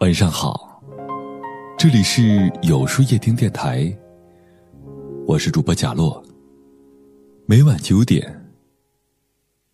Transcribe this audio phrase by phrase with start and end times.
[0.00, 0.80] 晚上好，
[1.78, 3.90] 这里是有书夜听电台，
[5.26, 6.22] 我是主播贾洛。
[7.46, 8.46] 每晚九点，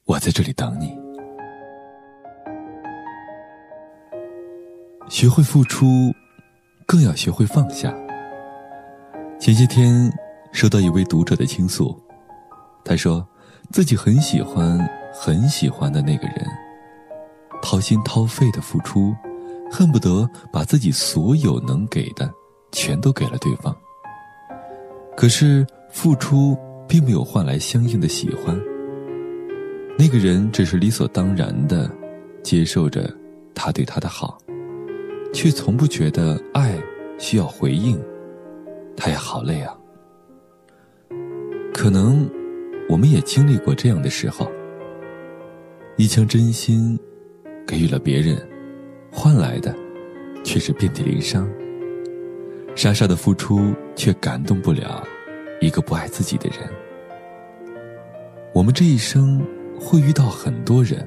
[0.05, 0.97] 我在这里等你。
[5.11, 5.87] 学会付出，
[6.87, 7.93] 更要学会放下。
[9.41, 10.11] 前些天
[10.53, 12.01] 收到一位读者的倾诉，
[12.85, 13.27] 他说
[13.71, 14.79] 自己很喜欢
[15.13, 16.47] 很喜欢的那个人，
[17.61, 19.15] 掏心掏肺的付出。
[19.75, 22.31] 恨不得把自己所有能给的，
[22.73, 23.75] 全都给了对方。
[25.17, 26.55] 可是付出
[26.87, 28.55] 并没有换来相应的喜欢。
[29.99, 31.91] 那个人只是理所当然的
[32.43, 33.11] 接受着
[33.55, 34.37] 他对他的好，
[35.33, 36.79] 却从不觉得爱
[37.17, 37.99] 需要回应。
[38.95, 39.75] 他也好累啊。
[41.73, 42.29] 可能
[42.91, 44.47] 我们也经历过这样的时候，
[45.97, 46.99] 一腔真心
[47.67, 48.37] 给予了别人。
[49.11, 49.75] 换来的，
[50.43, 51.47] 却是遍体鳞伤。
[52.75, 55.07] 傻傻的付出，却感动不了
[55.61, 56.67] 一个不爱自己的人。
[58.55, 59.47] 我们这一生
[59.79, 61.07] 会遇到很多人，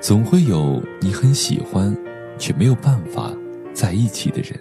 [0.00, 1.96] 总会有你很喜欢，
[2.38, 3.32] 却没有办法
[3.72, 4.58] 在一起的人；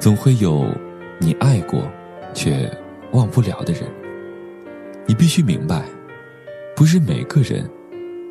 [0.00, 0.66] 总会有
[1.20, 1.88] 你爱过，
[2.34, 2.68] 却
[3.12, 3.84] 忘不了的人。
[5.06, 5.84] 你必须明白，
[6.78, 7.68] 不是每个人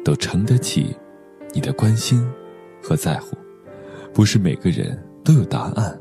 [0.05, 0.95] 都承得起。
[1.53, 2.25] 你的关心
[2.81, 3.35] 和在乎，
[4.13, 5.99] 不是每个人都有答案，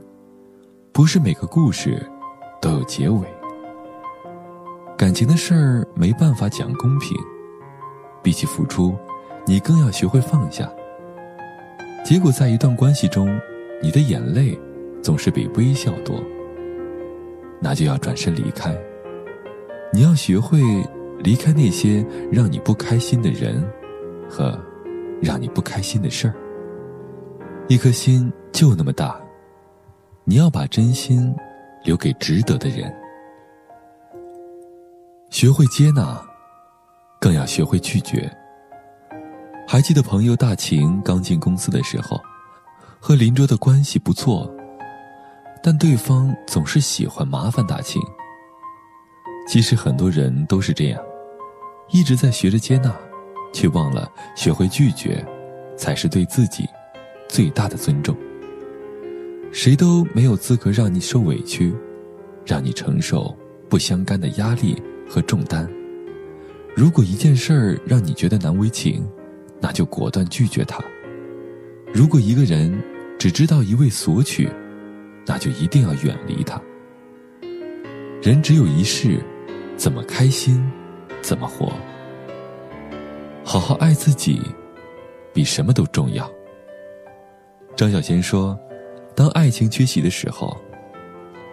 [0.93, 2.01] 不是每个故事
[2.63, 3.27] 都有结尾。
[4.97, 7.19] 感情的事儿没办法讲公平，
[8.23, 8.95] 比起付出，
[9.45, 10.73] 你更要学会放下。
[12.05, 13.29] 结果在一段关系中，
[13.83, 14.57] 你的眼泪
[15.03, 16.23] 总是比微笑多，
[17.61, 18.73] 那就要转身离开。
[19.93, 20.61] 你要学会
[21.19, 23.63] 离开那些让你不开心的人
[24.29, 24.59] 和。
[25.23, 26.35] 让你不开心的事儿，
[27.69, 29.19] 一颗心就那么大，
[30.25, 31.35] 你要把真心
[31.85, 32.95] 留给值得的人。
[35.31, 36.23] 学会接纳，
[37.19, 38.31] 更要学会拒绝。
[39.67, 42.21] 还记得朋友大晴刚进公司的时候，
[43.01, 44.55] 和邻桌的关系不错，
[45.63, 48.03] 但对方总是喜欢麻烦大晴。
[49.47, 51.01] 其实很多人都是这样，
[51.91, 52.95] 一直在学着接纳。
[53.53, 55.25] 却忘了学会拒绝，
[55.79, 56.69] 才是对自己
[57.27, 58.15] 最大的尊重。
[59.51, 61.75] 谁都没有资格让你受委屈，
[62.45, 63.35] 让你承受
[63.71, 65.67] 不相干的压力和重担。
[66.75, 69.09] 如果一件事儿让你觉得难为情，
[69.59, 70.79] 那就果断拒绝他。
[71.95, 72.79] 如果一个人
[73.19, 74.51] 只知道一味索取，
[75.25, 76.61] 那就一定要远离他。
[78.21, 79.19] 人只有一世，
[79.77, 80.69] 怎么开心，
[81.23, 81.73] 怎么活。
[83.45, 84.41] 好好爱自己，
[85.33, 86.29] 比什么都重要。
[87.77, 88.59] 张小娴说
[89.15, 90.57] ：“当爱情缺席的时候，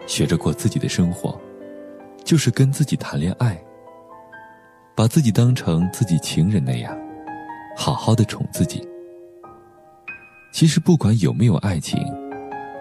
[0.08, 1.40] 学着过自己的生活，
[2.24, 3.62] 就是跟自己谈恋爱，
[4.96, 6.98] 把自己当成自己情人那样，
[7.78, 8.88] 好好的宠自己。
[10.52, 12.00] 其实不管有没有爱情，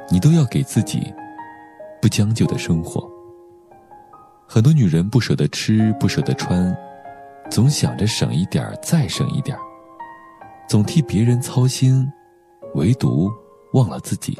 [0.09, 1.13] 你都要给自己
[2.01, 3.12] 不将就的生活。
[4.55, 6.77] 很多女人不舍得吃，不舍得穿。”
[7.51, 9.63] 总想着省一点儿再省一点儿
[10.69, 12.07] 总替别人操心，
[12.75, 13.31] 唯独
[13.73, 14.37] 忘了自己。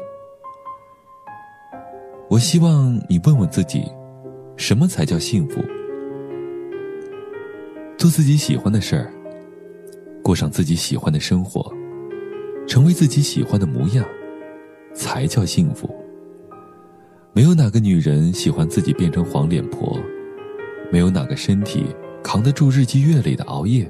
[2.29, 3.91] 我希望你问问自己，
[4.55, 5.63] 什么才叫幸福？
[7.97, 9.11] 做自己喜欢的事儿，
[10.21, 11.73] 过上自己喜欢的生活，
[12.67, 14.05] 成为自己喜欢的模样，
[14.93, 16.02] 才叫幸福。
[17.35, 19.99] 没有哪个女人喜欢自己变成黄脸婆，
[20.91, 21.85] 没有哪个身体。
[22.21, 23.85] 扛得住日积月累的熬夜，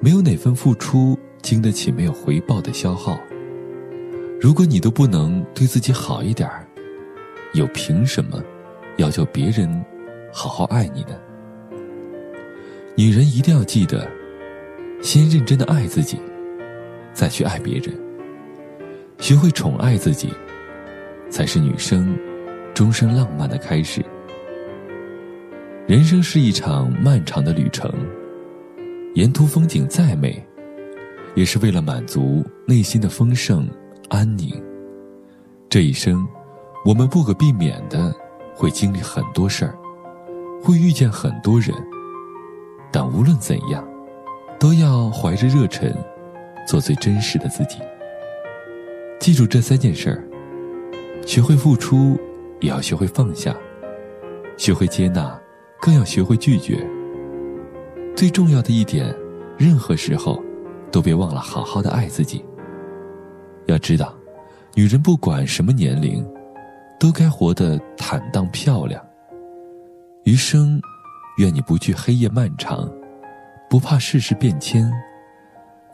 [0.00, 3.18] 没有哪份付出经得起没有回报的消耗。
[4.38, 6.68] 如果你都不能对自己好一点儿，
[7.54, 8.42] 又凭什么
[8.98, 9.82] 要求别人
[10.30, 11.18] 好好爱你呢？
[12.96, 14.06] 女人一定要记得，
[15.00, 16.18] 先认真的爱自己，
[17.14, 17.98] 再去爱别人。
[19.20, 20.28] 学会宠爱自己，
[21.30, 22.14] 才是女生
[22.74, 24.04] 终身浪漫的开始。
[25.86, 27.92] 人生是一场漫长的旅程，
[29.14, 30.42] 沿途风景再美，
[31.34, 33.68] 也是为了满足内心的丰盛、
[34.08, 34.62] 安宁。
[35.68, 36.26] 这一生，
[36.84, 38.14] 我们不可避免的
[38.54, 39.74] 会经历很多事儿，
[40.62, 41.74] 会遇见很多人，
[42.90, 43.86] 但无论怎样，
[44.58, 45.92] 都要怀着热忱，
[46.66, 47.78] 做最真实的自己。
[49.18, 50.24] 记住这三件事儿：
[51.26, 52.18] 学会付出，
[52.62, 53.52] 也要学会放下；
[54.56, 55.38] 学会接纳。
[55.84, 56.88] 更要学会拒绝。
[58.14, 59.12] 最重要的一点，
[59.58, 60.40] 任何时候，
[60.92, 62.44] 都别忘了好好的爱自己。
[63.66, 64.14] 要知道，
[64.76, 66.24] 女人不管什么年龄，
[67.00, 69.04] 都该活得坦荡漂亮。
[70.22, 70.80] 余生，
[71.38, 72.88] 愿你不惧黑夜漫长，
[73.68, 74.88] 不怕世事变迁，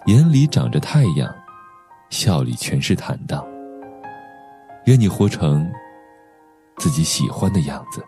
[0.04, 1.34] 眼里长着太阳，
[2.10, 3.42] 笑里全是坦荡。
[4.84, 5.66] 愿你活成
[6.78, 8.04] 自己喜欢的样子。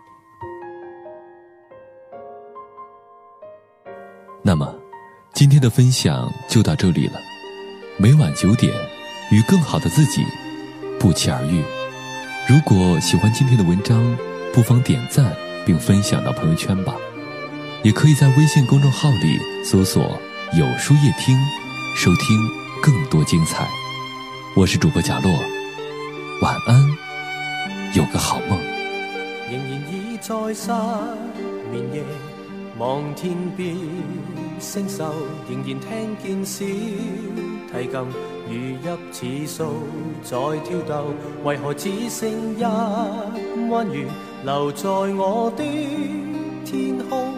[4.43, 4.75] 那么，
[5.35, 7.21] 今天的分享就到这里了。
[7.99, 8.73] 每晚九点，
[9.31, 10.25] 与更好的自己
[10.99, 11.63] 不期而遇。
[12.49, 14.17] 如果喜欢今天的文章，
[14.53, 16.97] 不妨点赞并分享到朋友圈吧。
[17.83, 20.19] 也可以在微信公众号里搜索
[20.59, 21.39] “有书夜听”，
[21.97, 22.37] 收听
[22.83, 23.69] 更多精彩。
[24.57, 25.33] 我是主播贾洛，
[26.43, 26.97] 晚安，
[27.93, 28.57] 有个好梦。
[29.51, 30.71] 仍然倚在失
[31.73, 32.05] 眠夜，
[32.79, 33.75] 望天边
[34.61, 35.03] 星宿，
[35.49, 36.65] 仍然听见小
[37.73, 38.07] 提琴
[38.49, 38.53] 如
[39.11, 39.65] 泣似诉
[40.23, 41.07] 在挑逗。
[41.43, 42.63] 为何只剩一
[43.71, 44.07] 弯月
[44.45, 45.65] 留在我的
[46.65, 47.35] 天空？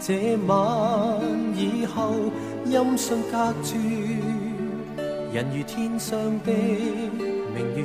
[0.00, 1.20] 这晚
[1.54, 2.14] 以后，
[2.64, 3.76] 音讯隔绝，
[5.32, 7.84] 人如天上的明月。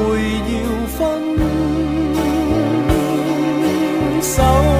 [0.00, 0.18] 会
[0.50, 0.98] 要分
[4.22, 4.79] 手，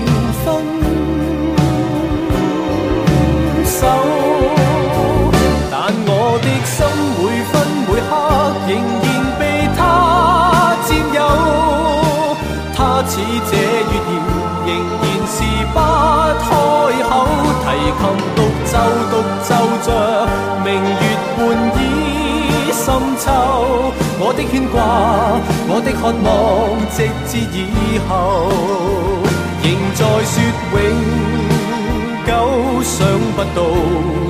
[3.81, 3.83] 手，
[5.71, 6.77] 但我的心
[7.17, 7.19] 每
[7.49, 7.51] 分
[7.87, 8.11] 每刻
[8.67, 8.71] 仍
[9.01, 9.05] 然
[9.39, 9.41] 被
[9.75, 9.79] 他
[10.85, 11.19] 占有。
[12.75, 13.11] 他似
[13.49, 14.13] 这月圆，
[14.67, 14.69] 仍
[15.01, 15.35] 然是
[15.73, 15.75] 不
[16.45, 16.47] 开
[17.09, 17.11] 口。
[17.63, 17.65] 提
[17.97, 18.01] 琴
[18.35, 18.73] 独奏
[19.09, 19.49] 独奏
[19.83, 19.87] 着
[20.63, 21.03] 明月
[21.35, 21.39] 半
[21.77, 21.79] 倚
[22.71, 22.85] 深
[23.17, 23.25] 秋。
[24.19, 24.77] 我的牵挂，
[25.67, 26.29] 我的渴望，
[26.93, 27.57] 直至以
[28.07, 28.11] 后，
[29.63, 30.33] 仍在说
[30.73, 31.40] 永。
[32.83, 33.61] 想不到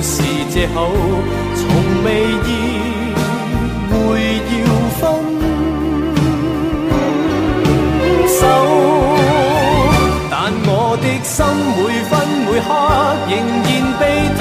[0.02, 0.92] 是借口，
[1.56, 1.64] 从
[2.04, 2.08] 未
[2.46, 2.50] 意
[3.90, 3.94] 会
[4.52, 4.54] 要
[5.00, 5.02] 分
[8.28, 8.40] 手。
[10.30, 10.34] 但
[10.66, 10.70] 我
[11.02, 11.34] 的心
[11.78, 11.80] 每
[12.10, 12.12] 分
[12.46, 12.68] 每刻
[13.30, 13.32] 仍
[13.64, 14.02] 然被
[14.38, 14.40] 他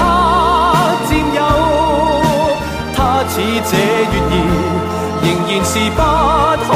[1.09, 1.39] 占有。
[2.95, 2.99] 他
[3.29, 3.33] 似
[3.71, 3.73] 这
[4.11, 4.35] 月儿，
[5.23, 5.99] 仍然是不
[6.67, 6.69] 开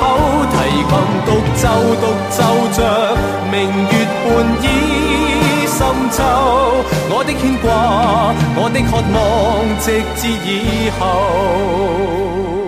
[0.00, 0.02] 口。
[0.50, 0.56] 提
[0.88, 0.92] 琴
[1.26, 1.62] 独奏
[2.00, 2.38] 独奏
[2.72, 2.78] 着
[3.52, 3.54] 明
[3.90, 3.99] 月。
[5.90, 6.22] 深秋，
[7.10, 7.68] 我的牵挂，
[8.54, 9.18] 我的渴望，
[9.80, 12.59] 直至以后。